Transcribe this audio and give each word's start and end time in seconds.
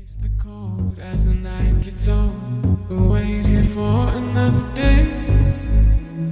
Face 0.00 0.16
the 0.22 0.30
cold 0.42 0.98
as 0.98 1.26
the 1.26 1.34
night 1.34 1.82
gets 1.82 2.08
old. 2.08 2.88
We'll 2.88 3.08
wait 3.10 3.44
here 3.44 3.62
for 3.62 4.08
another 4.08 4.64
day. 4.74 5.02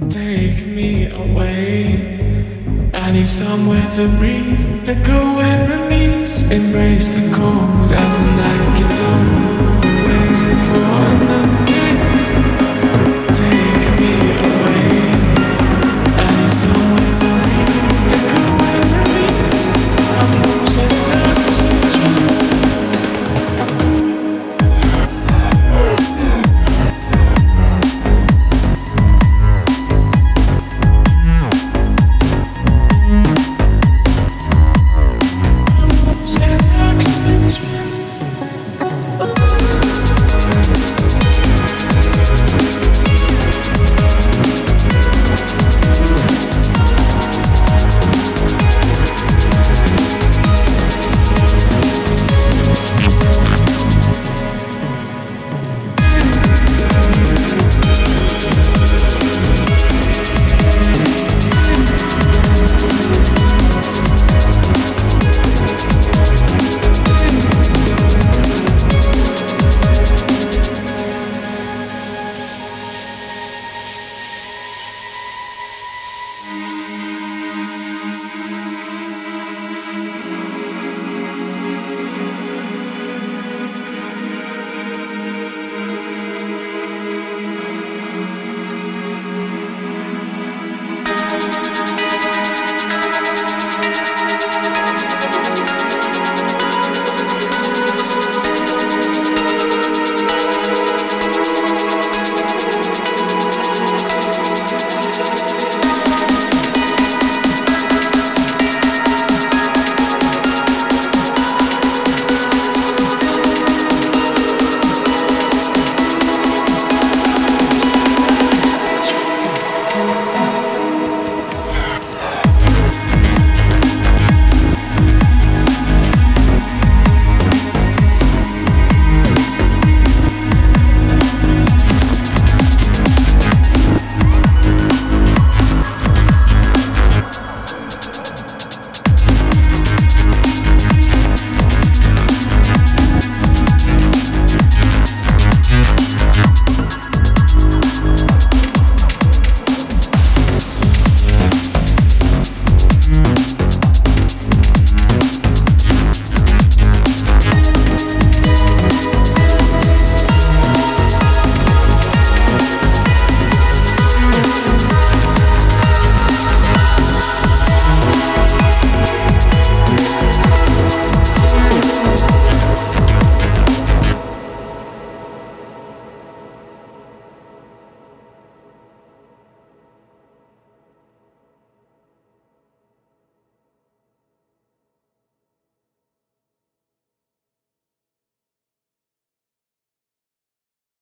Take 0.09 0.65
me 0.65 1.11
away. 1.11 2.89
I 2.95 3.11
need 3.11 3.27
somewhere 3.27 3.87
to 3.91 4.07
breathe. 4.17 4.87
Let 4.87 5.05
go 5.05 5.21
and 5.39 5.69
release. 5.69 6.41
Embrace 6.43 7.09
the 7.09 7.31
cold 7.35 7.91
as 7.91 8.17
the 8.17 8.25
night 8.41 8.79
gets 8.79 9.01
old. 9.01 9.48